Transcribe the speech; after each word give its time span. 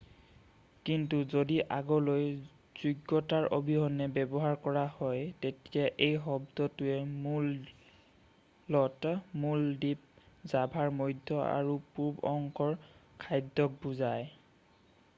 কিন্তু 0.89 1.17
যদি 1.33 1.57
আগলৈ 1.79 2.23
যোগ্যতাৰ 2.83 3.47
অবিহনে 3.57 4.07
ব্যৱহাৰ 4.15 4.55
কৰা 4.63 4.85
হয় 4.93 5.21
তেতিয়া 5.43 5.85
এই 6.07 6.15
শব্দটোৱে 6.23 6.97
মূলত 7.27 9.13
মূল 9.45 9.69
দ্বীপ 9.85 10.49
জাভাৰ 10.55 10.91
মধ্য 11.03 11.39
আৰু 11.51 11.77
পূৰ্ব 11.99 12.27
অংশৰ 12.33 12.75
খাদ্যক 13.27 13.79
বুজায় 13.87 14.29